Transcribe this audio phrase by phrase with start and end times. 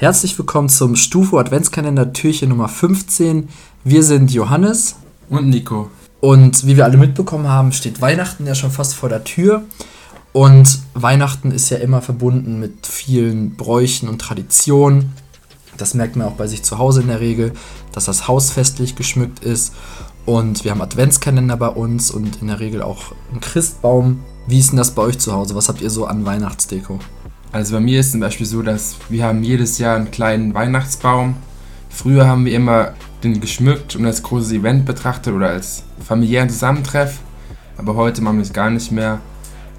[0.00, 3.50] Herzlich willkommen zum Stufo Adventskalender Türchen Nummer 15.
[3.84, 4.96] Wir sind Johannes
[5.28, 5.90] und Nico.
[6.20, 9.62] Und wie wir alle mitbekommen haben, steht Weihnachten ja schon fast vor der Tür.
[10.32, 15.12] Und Weihnachten ist ja immer verbunden mit vielen Bräuchen und Traditionen.
[15.76, 17.52] Das merkt man auch bei sich zu Hause in der Regel,
[17.92, 19.74] dass das Haus festlich geschmückt ist.
[20.24, 24.24] Und wir haben Adventskalender bei uns und in der Regel auch einen Christbaum.
[24.46, 25.54] Wie ist denn das bei euch zu Hause?
[25.56, 26.98] Was habt ihr so an Weihnachtsdeko?
[27.52, 31.36] Also bei mir ist zum Beispiel so, dass wir haben jedes Jahr einen kleinen Weihnachtsbaum.
[31.88, 37.18] Früher haben wir immer den geschmückt und als großes Event betrachtet oder als familiären Zusammentreff.
[37.76, 39.20] Aber heute machen wir es gar nicht mehr.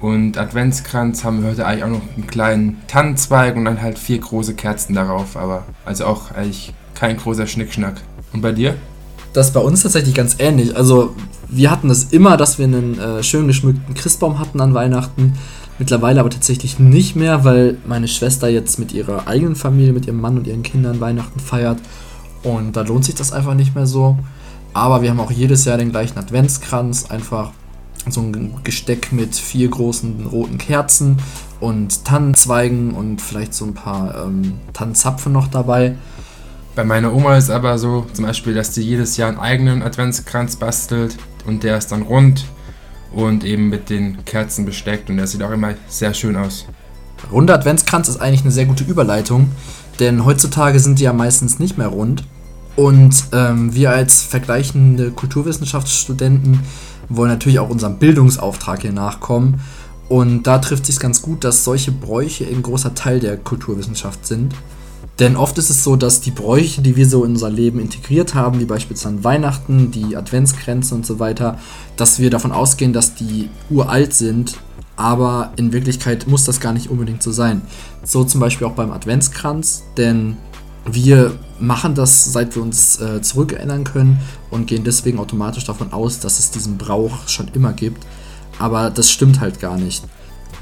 [0.00, 4.18] Und Adventskranz haben wir heute eigentlich auch noch einen kleinen Tannenzweig und dann halt vier
[4.18, 5.36] große Kerzen darauf.
[5.36, 8.00] Aber also auch eigentlich kein großer Schnickschnack.
[8.32, 8.76] Und bei dir?
[9.32, 10.76] Das ist bei uns tatsächlich ganz ähnlich.
[10.76, 11.14] Also
[11.48, 15.34] wir hatten es immer, dass wir einen äh, schön geschmückten Christbaum hatten an Weihnachten.
[15.78, 20.20] Mittlerweile aber tatsächlich nicht mehr, weil meine Schwester jetzt mit ihrer eigenen Familie, mit ihrem
[20.20, 21.78] Mann und ihren Kindern Weihnachten feiert.
[22.42, 24.18] Und da lohnt sich das einfach nicht mehr so.
[24.72, 27.52] Aber wir haben auch jedes Jahr den gleichen Adventskranz, einfach
[28.08, 31.18] so ein Gesteck mit vier großen roten Kerzen
[31.60, 35.96] und Tannenzweigen und vielleicht so ein paar ähm, Tannenzapfen noch dabei.
[36.74, 40.56] Bei meiner Oma ist aber so, zum Beispiel, dass sie jedes Jahr einen eigenen Adventskranz
[40.56, 42.44] bastelt und der ist dann rund
[43.12, 46.66] und eben mit den Kerzen besteckt und der sieht auch immer sehr schön aus.
[47.32, 49.50] Runder Adventskranz ist eigentlich eine sehr gute Überleitung,
[49.98, 52.24] denn heutzutage sind die ja meistens nicht mehr rund.
[52.76, 56.60] Und ähm, wir als vergleichende Kulturwissenschaftsstudenten
[57.08, 59.60] wollen natürlich auch unserem Bildungsauftrag hier nachkommen.
[60.08, 64.54] Und da trifft sich ganz gut, dass solche Bräuche ein großer Teil der Kulturwissenschaft sind.
[65.18, 68.34] Denn oft ist es so, dass die Bräuche, die wir so in unser Leben integriert
[68.34, 71.58] haben, wie beispielsweise Weihnachten, die Adventsgrenze und so weiter,
[71.96, 74.54] dass wir davon ausgehen, dass die uralt sind,
[74.94, 77.62] aber in Wirklichkeit muss das gar nicht unbedingt so sein.
[78.04, 80.36] So zum Beispiel auch beim Adventskranz, denn
[80.86, 84.20] wir machen das, seit wir uns äh, zurückerinnern können
[84.50, 88.06] und gehen deswegen automatisch davon aus, dass es diesen Brauch schon immer gibt.
[88.58, 90.04] Aber das stimmt halt gar nicht.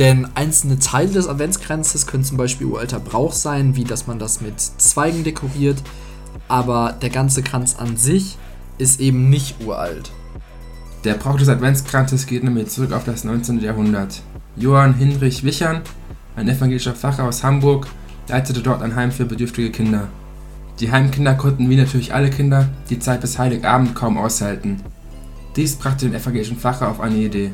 [0.00, 4.40] Denn einzelne Teile des Adventskränzes können zum Beispiel uralter Brauch sein, wie dass man das
[4.40, 5.76] mit Zweigen dekoriert,
[6.48, 8.38] aber der ganze Kranz an sich
[8.78, 10.10] ist eben nicht uralt.
[11.04, 13.60] Der Brauch des Adventskranzes geht nämlich zurück auf das 19.
[13.60, 14.22] Jahrhundert.
[14.56, 15.82] Johann Hinrich Wichern,
[16.34, 17.86] ein evangelischer Pfarrer aus Hamburg,
[18.26, 20.08] leitete dort ein Heim für bedürftige Kinder.
[20.78, 24.80] Die Heimkinder konnten wie natürlich alle Kinder die Zeit bis Heiligabend kaum aushalten.
[25.56, 27.50] Dies brachte den evangelischen Pfarrer auf eine Idee.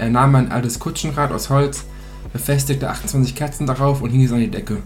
[0.00, 1.84] Er nahm ein altes Kutschenrad aus Holz,
[2.32, 4.78] befestigte 28 Kerzen darauf und hing es an die Decke.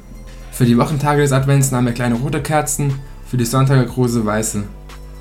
[0.50, 4.64] Für die Wochentage des Advents nahm er kleine rote Kerzen, für die Sonntage große weiße.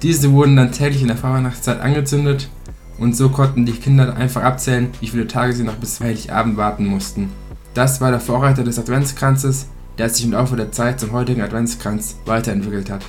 [0.01, 2.49] Diese wurden dann täglich in der Vorweihnachtszeit angezündet
[2.97, 6.87] und so konnten die Kinder einfach abzählen, wie viele Tage sie noch bis Heiligabend warten
[6.87, 7.29] mussten.
[7.75, 9.67] Das war der Vorreiter des Adventskranzes,
[9.99, 13.05] der sich im Laufe der Zeit zum heutigen Adventskranz weiterentwickelt hat.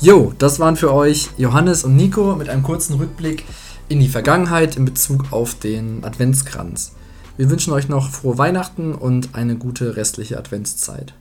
[0.00, 3.46] Jo, das waren für euch Johannes und Nico mit einem kurzen Rückblick
[3.88, 6.92] in die Vergangenheit in Bezug auf den Adventskranz.
[7.38, 11.14] Wir wünschen euch noch frohe Weihnachten und eine gute restliche Adventszeit.